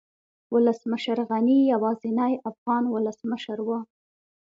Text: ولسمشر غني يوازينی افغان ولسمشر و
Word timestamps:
ولسمشر 0.53 1.17
غني 1.29 1.57
يوازينی 1.73 2.33
افغان 2.49 2.83
ولسمشر 2.93 3.57
و 3.67 3.69